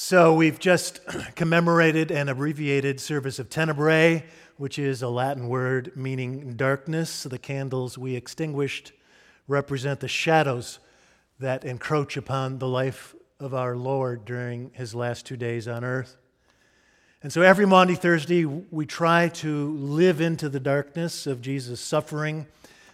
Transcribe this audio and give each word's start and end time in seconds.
So, 0.00 0.32
we've 0.32 0.60
just 0.60 1.00
commemorated 1.34 2.12
an 2.12 2.28
abbreviated 2.28 3.00
service 3.00 3.40
of 3.40 3.50
tenebrae, 3.50 4.24
which 4.56 4.78
is 4.78 5.02
a 5.02 5.08
Latin 5.08 5.48
word 5.48 5.90
meaning 5.96 6.54
darkness. 6.54 7.24
The 7.24 7.36
candles 7.36 7.98
we 7.98 8.14
extinguished 8.14 8.92
represent 9.48 9.98
the 9.98 10.06
shadows 10.06 10.78
that 11.40 11.64
encroach 11.64 12.16
upon 12.16 12.60
the 12.60 12.68
life 12.68 13.16
of 13.40 13.54
our 13.54 13.76
Lord 13.76 14.24
during 14.24 14.70
his 14.72 14.94
last 14.94 15.26
two 15.26 15.36
days 15.36 15.66
on 15.66 15.82
earth. 15.82 16.16
And 17.20 17.32
so, 17.32 17.42
every 17.42 17.66
Maundy 17.66 17.96
Thursday, 17.96 18.44
we 18.44 18.86
try 18.86 19.26
to 19.30 19.76
live 19.78 20.20
into 20.20 20.48
the 20.48 20.60
darkness 20.60 21.26
of 21.26 21.42
Jesus' 21.42 21.80
suffering, 21.80 22.46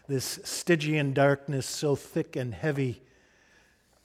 this 0.09 0.41
Stygian 0.43 1.13
darkness 1.13 1.67
so 1.67 1.96
thick 1.96 2.35
and 2.35 2.55
heavy 2.55 3.03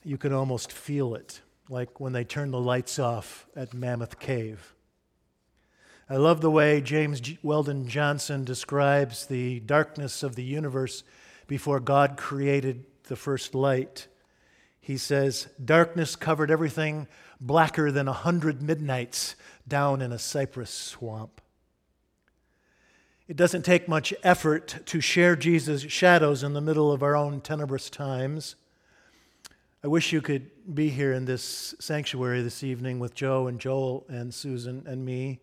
you 0.04 0.18
can 0.18 0.34
almost 0.34 0.70
feel 0.70 1.14
it 1.14 1.40
like 1.70 2.00
when 2.00 2.12
they 2.12 2.24
turn 2.24 2.50
the 2.50 2.60
lights 2.60 2.98
off 2.98 3.46
at 3.54 3.72
Mammoth 3.72 4.18
Cave. 4.18 4.74
I 6.08 6.16
love 6.16 6.40
the 6.40 6.50
way 6.50 6.80
James 6.80 7.22
Weldon 7.42 7.86
Johnson 7.86 8.44
describes 8.44 9.26
the 9.26 9.60
darkness 9.60 10.24
of 10.24 10.34
the 10.34 10.42
universe 10.42 11.04
before 11.46 11.78
God 11.78 12.16
created 12.16 12.84
the 13.04 13.14
first 13.14 13.54
light. 13.54 14.08
He 14.80 14.96
says, 14.96 15.48
Darkness 15.64 16.16
covered 16.16 16.50
everything 16.50 17.06
blacker 17.40 17.92
than 17.92 18.08
a 18.08 18.12
hundred 18.12 18.60
midnights 18.60 19.36
down 19.68 20.02
in 20.02 20.10
a 20.10 20.18
cypress 20.18 20.70
swamp. 20.70 21.40
It 23.28 23.36
doesn't 23.36 23.62
take 23.62 23.86
much 23.86 24.12
effort 24.24 24.80
to 24.86 25.00
share 25.00 25.36
Jesus' 25.36 25.82
shadows 25.82 26.42
in 26.42 26.52
the 26.52 26.60
middle 26.60 26.90
of 26.90 27.04
our 27.04 27.14
own 27.14 27.40
tenebrous 27.40 27.88
times. 27.88 28.56
I 29.82 29.88
wish 29.88 30.12
you 30.12 30.20
could 30.20 30.50
be 30.74 30.90
here 30.90 31.14
in 31.14 31.24
this 31.24 31.74
sanctuary 31.80 32.42
this 32.42 32.62
evening 32.62 32.98
with 32.98 33.14
Joe 33.14 33.46
and 33.46 33.58
Joel 33.58 34.04
and 34.10 34.34
Susan 34.34 34.82
and 34.86 35.06
me. 35.06 35.40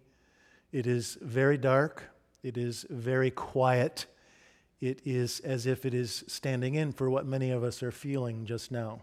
It 0.72 0.86
is 0.86 1.18
very 1.22 1.58
dark, 1.58 2.12
it 2.44 2.56
is 2.56 2.86
very 2.88 3.32
quiet. 3.32 4.06
It 4.80 5.02
is 5.04 5.40
as 5.40 5.66
if 5.66 5.88
it 5.88 5.96
is 5.96 6.24
standing 6.28 6.76
in 6.76 6.92
for 6.92 7.10
what 7.10 7.26
many 7.26 7.50
of 7.50 7.64
us 7.64 7.82
are 7.82 7.92
feeling 7.92 8.46
just 8.46 8.72
now 8.72 9.02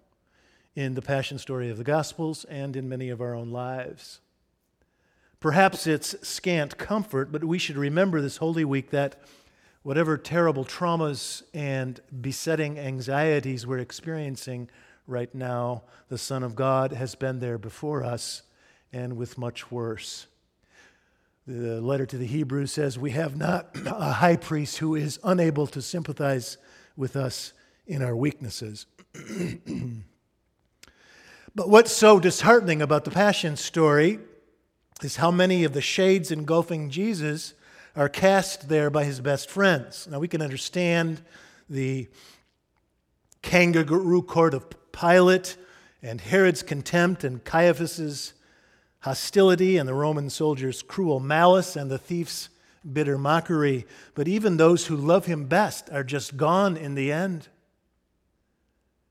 in 0.77 0.95
the 0.95 1.03
passion 1.03 1.41
story 1.41 1.69
of 1.69 1.79
the 1.79 1.83
Gospels 1.85 2.45
and 2.45 2.77
in 2.77 2.89
many 2.89 3.09
of 3.09 3.21
our 3.21 3.35
own 3.35 3.51
lives. 3.51 4.21
Perhaps 5.41 5.89
it's 5.89 6.15
scant 6.25 6.79
comfort, 6.79 7.33
but 7.33 7.43
we 7.43 7.59
should 7.59 7.77
remember 7.77 8.21
this 8.21 8.37
Holy 8.37 8.65
Week 8.65 8.91
that 8.91 9.21
whatever 9.83 10.17
terrible 10.17 10.65
traumas 10.65 11.43
and 11.53 12.01
besetting 12.21 12.79
anxieties 12.79 13.67
we're 13.67 13.79
experiencing 13.79 14.71
right 15.07 15.35
now. 15.35 15.83
The 16.09 16.19
Son 16.19 16.43
of 16.43 16.55
God 16.55 16.93
has 16.93 17.15
been 17.15 17.41
there 17.41 17.59
before 17.59 18.05
us 18.05 18.43
and 18.93 19.17
with 19.17 19.39
much 19.39 19.71
worse. 19.71 20.27
The 21.47 21.81
letter 21.81 22.07
to 22.07 22.17
the 22.17 22.27
Hebrews 22.27 22.73
says, 22.73 22.99
We 22.99 23.11
have 23.11 23.37
not 23.37 23.71
a 23.85 24.13
high 24.13 24.37
priest 24.37 24.79
who 24.79 24.95
is 24.95 25.19
unable 25.23 25.67
to 25.69 25.83
sympathize 25.83 26.57
with 26.97 27.17
us 27.17 27.53
in 27.87 28.03
our 28.03 28.17
weaknesses. 28.17 28.87
but 31.55 31.69
what's 31.69 31.93
so 31.93 32.19
disheartening 32.19 32.81
about 32.81 33.05
the 33.05 33.11
Passion 33.11 33.57
story 33.57 34.21
is 35.03 35.17
how 35.17 35.31
many 35.31 35.65
of 35.65 35.75
the 35.75 35.83
shades 35.83 36.31
engulfing 36.31 36.89
Jesus 36.89 37.53
are 37.95 38.09
cast 38.09 38.69
there 38.69 38.89
by 38.91 39.05
his 39.05 39.21
best 39.21 39.51
friends. 39.51 40.09
Now, 40.11 40.19
we 40.19 40.29
can 40.29 40.41
understand 40.41 41.21
the 41.69 42.09
kangaroo 43.43 44.23
court 44.23 44.55
of 44.55 44.67
Pilate 44.99 45.57
and 46.03 46.21
Herod's 46.21 46.63
contempt 46.63 47.25
and 47.25 47.45
Caiaphas's 47.45 48.35
hostility 49.01 49.77
and 49.77 49.89
the 49.89 49.95
Roman 49.95 50.31
soldiers' 50.31 50.83
cruel 50.83 51.21
malice 51.21 51.77
and 51.77 51.91
the 51.91 51.99
thief's 51.99 52.49
bitter 52.91 53.19
mockery. 53.19 53.87
But 54.15 54.29
even 54.29 54.57
those 54.57 54.87
who 54.87 54.97
love 54.97 55.27
him 55.27 55.45
best 55.45 55.91
are 55.91 56.05
just 56.05 56.37
gone 56.37 56.77
in 56.77 56.95
the 56.95 57.13
end. 57.13 57.49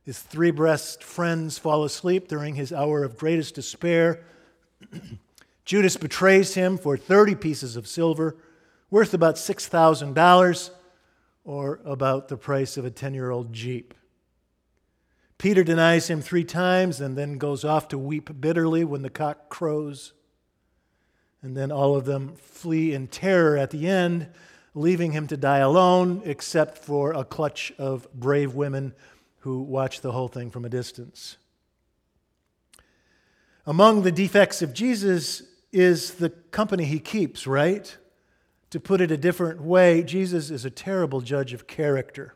His 0.03 0.19
three 0.19 0.52
breast 0.52 1.03
friends 1.03 1.58
fall 1.58 1.84
asleep 1.84 2.28
during 2.28 2.56
his 2.56 2.74
hour 2.74 3.03
of 3.03 3.18
greatest 3.18 3.56
despair. 3.56 4.24
Judas 5.66 5.96
betrays 5.96 6.56
him 6.56 6.78
for 6.78 6.97
30 6.97 7.35
pieces 7.35 7.78
of 7.78 7.88
silver, 7.88 8.35
worth 8.90 9.13
about 9.13 9.35
$6,000, 9.35 10.69
or 11.46 11.79
about 11.85 12.28
the 12.28 12.38
price 12.38 12.78
of 12.78 12.85
a 12.85 12.91
10 12.91 13.13
year 13.13 13.31
old 13.31 13.53
Jeep. 13.53 13.94
Peter 15.38 15.64
denies 15.64 16.10
him 16.10 16.22
three 16.22 16.44
times 16.44 17.02
and 17.02 17.18
then 17.18 17.38
goes 17.38 17.66
off 17.66 17.88
to 17.90 17.98
weep 17.98 18.30
bitterly 18.40 18.84
when 18.84 19.02
the 19.02 19.10
cock 19.10 19.50
crows. 19.50 20.14
And 21.42 21.58
then 21.58 21.72
all 21.72 21.96
of 21.96 22.06
them 22.06 22.36
flee 22.36 22.94
in 22.94 23.08
terror 23.08 23.58
at 23.58 23.72
the 23.72 23.88
end, 23.88 24.30
leaving 24.74 25.12
him 25.12 25.28
to 25.28 25.38
die 25.38 25.58
alone, 25.58 26.22
except 26.24 26.78
for 26.78 27.14
a 27.14 27.26
clutch 27.26 27.74
of 27.78 28.08
brave 28.14 28.56
women 28.56 28.94
who 29.40 29.62
watch 29.62 30.02
the 30.02 30.14
whole 30.14 30.30
thing 30.30 30.50
from 30.50 30.64
a 30.64 30.70
distance. 30.70 31.38
Among 33.66 34.04
the 34.04 34.12
defects 34.12 34.62
of 34.62 34.74
Jesus 34.74 35.44
is 35.72 36.16
the 36.16 36.30
company 36.30 36.86
he 36.86 37.00
keeps, 37.00 37.46
right? 37.46 37.98
To 38.70 38.80
put 38.80 39.02
it 39.02 39.12
a 39.12 39.18
different 39.18 39.62
way, 39.62 40.04
Jesus 40.04 40.50
is 40.50 40.64
a 40.64 40.70
terrible 40.70 41.22
judge 41.22 41.54
of 41.54 41.68
character. 41.68 42.36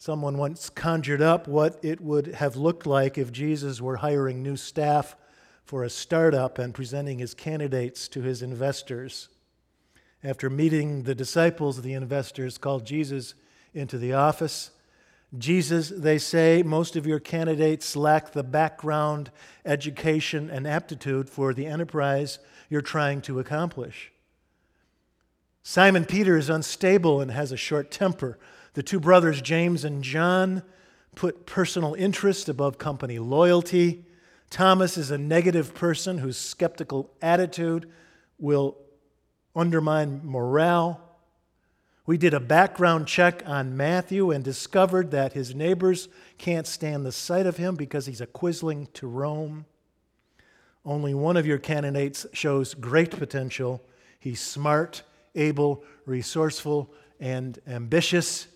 Someone 0.00 0.38
once 0.38 0.70
conjured 0.70 1.20
up 1.20 1.46
what 1.46 1.78
it 1.82 2.00
would 2.00 2.28
have 2.28 2.56
looked 2.56 2.86
like 2.86 3.18
if 3.18 3.30
Jesus 3.30 3.82
were 3.82 3.96
hiring 3.96 4.42
new 4.42 4.56
staff 4.56 5.14
for 5.62 5.84
a 5.84 5.90
startup 5.90 6.58
and 6.58 6.72
presenting 6.72 7.18
his 7.18 7.34
candidates 7.34 8.08
to 8.08 8.22
his 8.22 8.40
investors. 8.40 9.28
After 10.24 10.48
meeting 10.48 11.02
the 11.02 11.14
disciples, 11.14 11.82
the 11.82 11.92
investors 11.92 12.56
called 12.56 12.86
Jesus 12.86 13.34
into 13.74 13.98
the 13.98 14.14
office. 14.14 14.70
Jesus, 15.36 15.90
they 15.90 16.16
say, 16.16 16.62
most 16.62 16.96
of 16.96 17.06
your 17.06 17.20
candidates 17.20 17.94
lack 17.94 18.32
the 18.32 18.42
background, 18.42 19.30
education, 19.66 20.48
and 20.48 20.66
aptitude 20.66 21.28
for 21.28 21.52
the 21.52 21.66
enterprise 21.66 22.38
you're 22.70 22.80
trying 22.80 23.20
to 23.20 23.38
accomplish. 23.38 24.12
Simon 25.62 26.06
Peter 26.06 26.38
is 26.38 26.48
unstable 26.48 27.20
and 27.20 27.30
has 27.32 27.52
a 27.52 27.56
short 27.58 27.90
temper. 27.90 28.38
The 28.74 28.82
two 28.82 29.00
brothers, 29.00 29.42
James 29.42 29.84
and 29.84 30.02
John, 30.02 30.62
put 31.14 31.46
personal 31.46 31.94
interest 31.94 32.48
above 32.48 32.78
company 32.78 33.18
loyalty. 33.18 34.04
Thomas 34.48 34.96
is 34.96 35.10
a 35.10 35.18
negative 35.18 35.74
person 35.74 36.18
whose 36.18 36.36
skeptical 36.36 37.10
attitude 37.20 37.90
will 38.38 38.76
undermine 39.54 40.20
morale. 40.24 41.00
We 42.06 42.16
did 42.16 42.34
a 42.34 42.40
background 42.40 43.06
check 43.06 43.42
on 43.46 43.76
Matthew 43.76 44.30
and 44.30 44.42
discovered 44.42 45.10
that 45.10 45.32
his 45.32 45.54
neighbors 45.54 46.08
can't 46.38 46.66
stand 46.66 47.04
the 47.04 47.12
sight 47.12 47.46
of 47.46 47.56
him 47.56 47.76
because 47.76 48.06
he's 48.06 48.20
a 48.20 48.26
quisling 48.26 48.92
to 48.94 49.06
Rome. 49.06 49.66
Only 50.84 51.12
one 51.12 51.36
of 51.36 51.46
your 51.46 51.58
candidates 51.58 52.26
shows 52.32 52.74
great 52.74 53.10
potential. 53.10 53.84
He's 54.18 54.40
smart, 54.40 55.02
able, 55.34 55.84
resourceful, 56.06 56.92
and 57.20 57.58
ambitious 57.66 58.48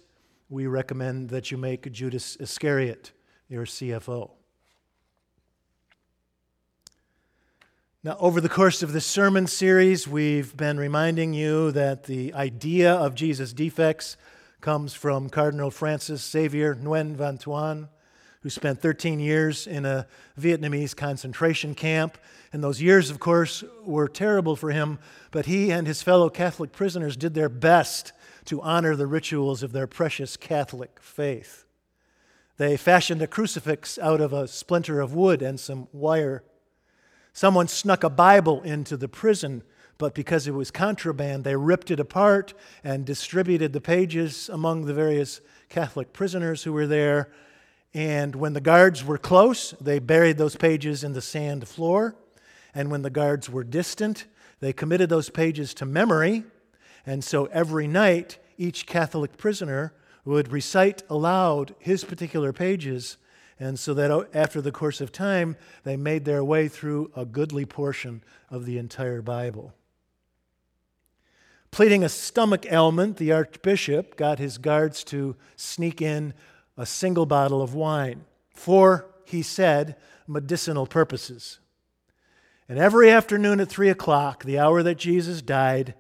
we 0.55 0.69
recommend 0.69 1.31
that 1.31 1.51
you 1.51 1.59
make 1.59 1.91
Judas 1.91 2.37
Iscariot 2.39 3.11
your 3.49 3.67
CFO. 3.67 4.31
Now, 8.05 8.17
over 8.21 8.41
the 8.41 8.49
course 8.49 8.81
of 8.81 8.93
this 8.93 9.05
sermon 9.05 9.49
series, 9.49 10.07
we've 10.07 10.57
been 10.57 10.79
reminding 10.79 11.35
you 11.35 11.73
that 11.73 12.05
the 12.05 12.33
idea 12.35 12.95
of 12.95 13.17
Jesus' 13.17 13.53
defects 13.53 14.17
comes 14.61 14.95
from 14.95 15.29
Cardinal 15.29 15.73
Francis 15.73 16.23
Xavier 16.31 16.77
Nguyen 16.77 17.17
Van 17.17 17.37
Thuan, 17.37 17.89
who 18.45 18.51
spent 18.51 18.79
13 18.79 19.21
years 19.21 19.67
in 19.67 19.87
a 19.87 20.07
Vietnamese 20.39 20.95
concentration 20.95 21.75
camp. 21.75 22.19
And 22.53 22.63
those 22.63 22.81
years, 22.81 23.09
of 23.09 23.19
course, 23.19 23.65
were 23.83 24.07
terrible 24.07 24.55
for 24.55 24.71
him, 24.71 24.99
but 25.31 25.47
he 25.47 25.73
and 25.73 25.87
his 25.87 26.03
fellow 26.03 26.29
Catholic 26.29 26.71
prisoners 26.71 27.17
did 27.17 27.33
their 27.33 27.49
best 27.49 28.13
to 28.45 28.61
honor 28.61 28.97
the 28.97 29.07
rituals 29.07 29.63
of 29.63 29.73
their 29.73 29.87
precious 29.87 30.37
Catholic 30.37 31.01
faith. 31.01 31.65
They 32.59 32.77
fashioned 32.77 33.23
a 33.23 33.27
crucifix 33.27 33.99
out 33.99 34.21
of 34.21 34.35
a 34.35 34.47
splinter 34.47 35.01
of 35.01 35.15
wood 35.15 35.41
and 35.41 35.59
some 35.59 35.89
wire. 35.91 36.45
Someone 37.33 37.67
snuck 37.67 38.05
a 38.05 38.11
Bible 38.11 38.61
into 38.61 38.99
the 38.99 39.09
prison, 39.09 39.63
but 39.97 40.15
because 40.15 40.47
it 40.47 40.53
was 40.53 40.71
contraband, 40.71 41.45
they 41.45 41.57
ripped 41.57 41.91
it 41.91 41.99
apart 41.99 42.53
and 42.85 43.07
distributed 43.07 43.73
the 43.73 43.81
pages 43.81 44.51
among 44.51 44.85
the 44.85 44.93
various 44.93 45.41
Catholic 45.71 46.13
prisoners 46.13 46.65
who 46.65 46.75
were 46.75 46.87
there. 46.87 47.31
And 47.95 48.35
when 48.35 48.53
the 48.53 48.61
guards 48.61 49.05
were 49.05 49.19
close, 49.19 49.71
they 49.81 50.01
buried 50.01 50.37
those 50.37 50.57
pages 50.57 51.05
in 51.05 51.13
the 51.13 51.23
sand 51.23 51.67
floor. 51.69 52.17
And 52.75 52.91
when 52.91 53.03
the 53.03 53.11
guards 53.11 53.49
were 53.49 53.65
distant, 53.65 54.27
they 54.61 54.73
committed 54.73 55.09
those 55.09 55.31
pages 55.31 55.73
to 55.75 55.87
memory 55.87 56.45
and 57.07 57.23
so 57.23 57.47
every 57.47 57.87
night, 57.87 58.39
each 58.57 58.87
Catholic 58.87 59.37
prisoner 59.37 59.93
would 60.25 60.53
recite 60.53 61.03
aloud 61.11 61.75
his 61.79 62.05
particular 62.05 62.53
pages 62.53 63.19
And 63.61 63.79
so 63.79 63.95
that 63.95 64.29
after 64.35 64.61
the 64.61 64.73
course 64.73 65.01
of 65.01 65.13
time, 65.13 65.57
they 65.85 65.97
made 65.97 66.25
their 66.25 66.43
way 66.43 66.67
through 66.67 67.13
a 67.15 67.25
goodly 67.25 67.65
portion 67.65 68.25
of 68.51 68.67
the 68.67 68.79
entire 68.79 69.23
Bible. 69.23 69.73
Pleading 71.71 72.03
a 72.03 72.09
stomach 72.09 72.67
ailment, 72.67 73.17
the 73.17 73.31
archbishop 73.31 74.17
got 74.17 74.41
his 74.41 74.59
guards 74.59 75.05
to 75.05 75.37
sneak 75.55 76.03
in 76.03 76.35
a 76.77 76.87
single 76.87 77.27
bottle 77.27 77.63
of 77.63 77.75
wine 77.75 78.25
for, 78.55 79.07
he 79.25 79.43
said, 79.43 79.97
medicinal 80.27 80.87
purposes. 80.87 81.59
And 82.69 82.79
every 82.79 83.11
afternoon 83.11 83.61
at 83.61 83.69
three 83.69 83.91
o'clock, 83.91 84.45
the 84.45 84.59
hour 84.59 84.83
that 84.83 84.97
Jesus 84.97 85.43
died, 85.43 85.95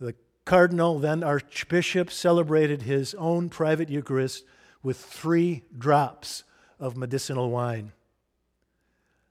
the 0.00 0.14
cardinal, 0.44 0.98
then 0.98 1.22
archbishop, 1.22 2.10
celebrated 2.10 2.82
his 2.82 3.14
own 3.14 3.50
private 3.50 3.90
Eucharist 3.90 4.44
with 4.82 4.96
three 4.96 5.64
drops 5.76 6.44
of 6.80 6.96
medicinal 6.96 7.50
wine. 7.50 7.92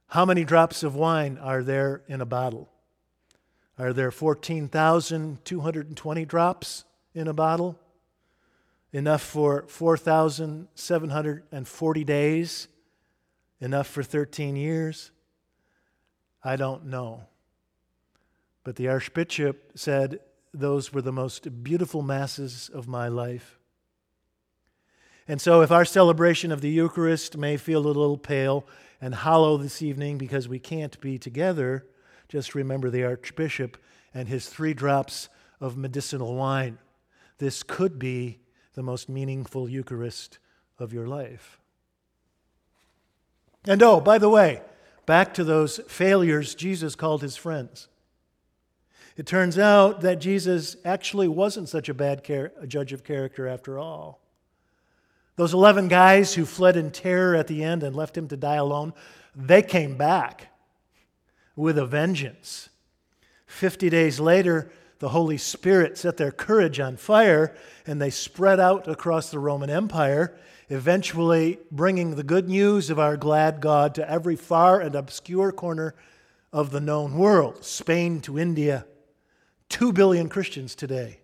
How 0.07 0.25
many 0.25 0.43
drops 0.43 0.83
of 0.83 0.95
wine 0.95 1.37
are 1.37 1.63
there 1.63 2.03
in 2.07 2.21
a 2.21 2.25
bottle? 2.25 2.69
Are 3.79 3.93
there 3.93 4.11
14,220 4.11 6.25
drops 6.25 6.83
in 7.13 7.27
a 7.27 7.33
bottle? 7.33 7.77
Enough 8.93 9.21
for 9.21 9.65
4,740 9.67 12.03
days? 12.03 12.67
Enough 13.59 13.87
for 13.87 14.03
13 14.03 14.55
years? 14.55 15.11
I 16.43 16.55
don't 16.55 16.85
know. 16.85 17.23
But 18.63 18.75
the 18.75 18.87
Archbishop 18.87 19.71
said 19.75 20.19
those 20.53 20.93
were 20.93 21.01
the 21.01 21.11
most 21.11 21.63
beautiful 21.63 22.01
masses 22.01 22.69
of 22.73 22.87
my 22.87 23.07
life. 23.07 23.59
And 25.27 25.41
so, 25.41 25.61
if 25.61 25.71
our 25.71 25.83
celebration 25.83 26.53
of 26.53 26.61
the 26.61 26.69
Eucharist 26.69 27.35
may 27.35 27.57
feel 27.57 27.85
a 27.85 27.87
little 27.87 28.17
pale 28.17 28.65
and 29.01 29.13
hollow 29.13 29.57
this 29.57 29.81
evening 29.81 30.17
because 30.17 30.47
we 30.47 30.59
can't 30.59 30.97
be 31.01 31.19
together, 31.19 31.85
just 32.29 32.55
remember 32.55 32.89
the 32.89 33.03
Archbishop 33.03 33.77
and 34.13 34.29
his 34.29 34.47
three 34.47 34.73
drops 34.73 35.27
of 35.59 35.75
medicinal 35.75 36.35
wine. 36.35 36.77
This 37.39 37.61
could 37.61 37.99
be 37.99 38.39
the 38.77 38.83
most 38.83 39.09
meaningful 39.09 39.68
Eucharist 39.68 40.38
of 40.77 40.94
your 40.94 41.07
life. 41.07 41.59
And 43.65 43.81
oh, 43.81 44.00
by 44.00 44.19
the 44.19 44.29
way, 44.29 44.62
back 45.07 45.33
to 45.33 45.44
those 45.44 45.79
failures 45.88 46.53
Jesus 46.53 46.94
called 46.94 47.24
his 47.24 47.35
friends. 47.35 47.88
It 49.15 49.25
turns 49.25 49.57
out 49.57 50.01
that 50.01 50.19
Jesus 50.19 50.77
actually 50.85 51.27
wasn't 51.27 51.69
such 51.69 51.89
a 51.89 51.94
bad 51.95 52.21
a 52.29 52.68
judge 52.68 52.94
of 52.94 53.03
character 53.03 53.47
after 53.47 53.79
all. 53.79 54.21
Those 55.38 55.56
11 55.56 55.88
guys 55.88 56.35
who 56.35 56.45
fled 56.45 56.77
in 56.77 56.91
terror 56.91 57.33
at 57.35 57.47
the 57.47 57.63
end 57.63 57.81
and 57.81 57.95
left 57.95 58.15
him 58.15 58.27
to 58.27 58.38
die 58.38 58.57
alone, 58.57 58.94
they 59.35 59.63
came 59.63 59.97
back 59.97 60.50
with 61.56 61.80
a 61.80 61.85
vengeance. 61.88 62.69
Fifty 63.47 63.89
days 63.89 64.19
later, 64.19 64.69
the 64.99 65.09
Holy 65.09 65.38
Spirit 65.38 65.97
set 65.97 66.17
their 66.17 66.31
courage 66.31 66.79
on 66.79 66.97
fire 66.97 67.55
and 67.85 68.01
they 68.01 68.09
spread 68.09 68.59
out 68.59 68.88
across 68.88 69.29
the 69.29 69.39
Roman 69.39 69.69
Empire, 69.69 70.38
eventually 70.69 71.59
bringing 71.71 72.15
the 72.15 72.23
good 72.23 72.49
news 72.49 72.89
of 72.89 72.99
our 72.99 73.15
glad 73.17 73.61
God 73.61 73.95
to 73.95 74.09
every 74.09 74.35
far 74.35 74.81
and 74.81 74.95
obscure 74.95 75.51
corner 75.51 75.95
of 76.51 76.71
the 76.71 76.81
known 76.81 77.17
world 77.17 77.63
Spain 77.63 78.21
to 78.21 78.39
India. 78.39 78.85
Two 79.69 79.91
billion 79.94 80.29
Christians 80.29 80.75
today. 80.75 81.19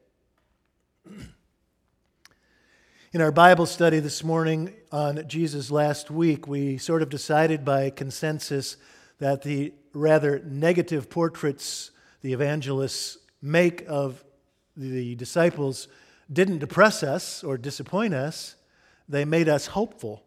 In 3.14 3.22
our 3.22 3.32
Bible 3.32 3.66
study 3.66 4.00
this 4.00 4.24
morning 4.24 4.74
on 4.92 5.28
Jesus 5.28 5.70
last 5.70 6.10
week, 6.10 6.48
we 6.48 6.78
sort 6.78 7.02
of 7.02 7.10
decided 7.10 7.64
by 7.64 7.90
consensus 7.90 8.78
that 9.20 9.44
the 9.44 9.74
rather 9.94 10.40
negative 10.40 11.10
portraits 11.10 11.92
the 12.22 12.34
evangelists 12.34 13.18
make 13.44 13.84
of 13.88 14.24
the 14.76 15.14
disciples 15.16 15.88
didn't 16.32 16.60
depress 16.60 17.04
us 17.04 17.44
or 17.44 17.58
disappoint 17.58 18.14
us, 18.14 18.56
they 19.08 19.26
made 19.26 19.50
us 19.50 19.68
hopeful. 19.68 20.24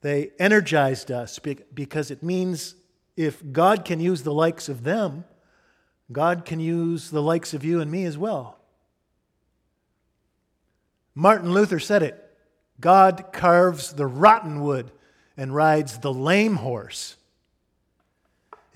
They 0.00 0.30
energized 0.38 1.10
us 1.10 1.38
because 1.38 2.10
it 2.10 2.22
means 2.22 2.74
if 3.16 3.42
God 3.52 3.84
can 3.84 4.00
use 4.00 4.22
the 4.22 4.32
likes 4.32 4.68
of 4.68 4.84
them, 4.84 5.24
God 6.10 6.44
can 6.44 6.60
use 6.60 7.10
the 7.10 7.22
likes 7.22 7.52
of 7.52 7.64
you 7.64 7.80
and 7.80 7.90
me 7.90 8.04
as 8.04 8.16
well. 8.16 8.58
Martin 11.14 11.52
Luther 11.52 11.80
said 11.80 12.02
it 12.02 12.24
God 12.80 13.32
carves 13.32 13.92
the 13.92 14.06
rotten 14.06 14.62
wood 14.62 14.92
and 15.36 15.54
rides 15.54 15.98
the 15.98 16.12
lame 16.12 16.56
horse. 16.56 17.16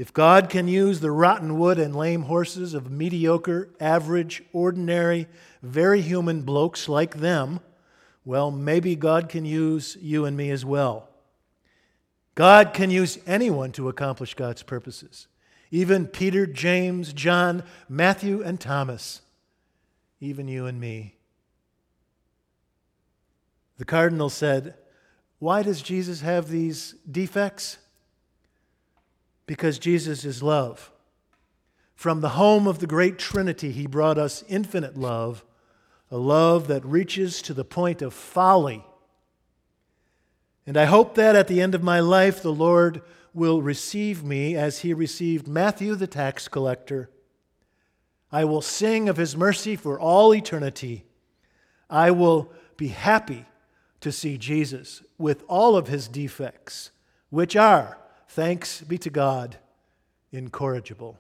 If 0.03 0.13
God 0.13 0.51
can 0.51 0.67
use 0.67 0.99
the 0.99 1.13
rotten 1.13 1.61
wood 1.61 1.79
and 1.79 1.95
lame 1.95 2.23
horses 2.23 2.75
of 2.75 2.91
mediocre, 2.91 3.69
average, 3.79 4.43
ordinary, 4.53 5.29
very 5.63 6.01
human 6.01 6.43
blokes 6.43 6.89
like 6.89 7.19
them, 7.19 7.61
well, 8.25 8.51
maybe 8.51 8.97
God 8.97 9.29
can 9.29 9.45
use 9.45 9.97
you 10.01 10.25
and 10.25 10.37
me 10.37 10.51
as 10.51 10.65
well. 10.65 11.09
God 12.35 12.75
can 12.75 12.91
use 12.91 13.21
anyone 13.29 13.71
to 13.75 13.89
accomplish 13.89 14.35
God's 14.35 14.65
purposes, 14.65 15.29
even 15.71 16.09
Peter, 16.09 16.49
James, 16.49 17.13
John, 17.13 17.63
Matthew, 17.89 18.43
and 18.43 18.59
Thomas, 18.59 19.21
even 20.19 20.49
you 20.49 20.67
and 20.67 20.81
me. 20.81 21.15
The 23.79 23.85
cardinal 23.85 24.31
said, 24.31 24.75
Why 25.39 25.63
does 25.63 25.81
Jesus 25.81 26.23
have 26.23 26.49
these 26.49 26.97
defects? 27.09 27.79
Because 29.47 29.79
Jesus 29.79 30.25
is 30.25 30.43
love. 30.43 30.91
From 31.95 32.21
the 32.21 32.31
home 32.31 32.67
of 32.67 32.79
the 32.79 32.87
great 32.87 33.19
Trinity, 33.19 33.71
he 33.71 33.87
brought 33.87 34.19
us 34.19 34.45
infinite 34.49 34.97
love, 34.97 35.45
a 36.11 36.17
love 36.17 36.69
that 36.69 36.85
reaches 36.85 37.41
to 37.43 37.55
the 37.55 37.65
point 37.65 38.03
of 38.03 38.13
folly. 38.13 38.85
And 40.67 40.77
I 40.77 40.85
hope 40.85 41.15
that 41.15 41.37
at 41.37 41.49
the 41.49 41.61
end 41.61 41.75
of 41.75 41.83
my 41.83 42.01
life, 42.01 42.43
the 42.43 42.53
Lord 42.53 43.03
will 43.35 43.63
receive 43.63 44.23
me 44.23 44.55
as 44.57 44.81
he 44.81 44.93
received 44.93 45.49
Matthew 45.49 45.95
the 45.95 46.07
tax 46.07 46.49
collector. 46.49 47.09
I 48.31 48.45
will 48.45 48.63
sing 48.63 49.09
of 49.09 49.17
his 49.17 49.37
mercy 49.37 49.77
for 49.77 49.99
all 49.99 50.35
eternity. 50.35 51.05
I 51.89 52.11
will 52.11 52.51
be 52.77 52.89
happy 52.89 53.47
to 54.01 54.11
see 54.11 54.39
Jesus 54.39 55.03
with 55.19 55.45
all 55.49 55.77
of 55.77 55.89
his 55.89 56.09
defects, 56.09 56.91
which 57.31 57.55
are 57.57 57.99
thanks 58.33 58.81
be 58.81 58.97
to 58.97 59.11
God, 59.11 59.57
incorrigible. 60.33 61.19